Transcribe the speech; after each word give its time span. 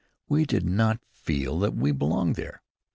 We 0.27 0.45
did 0.47 0.65
not 0.65 0.99
feel 1.11 1.59
that 1.59 1.75
we 1.75 1.91
belonged 1.91 2.33
there. 2.33 2.63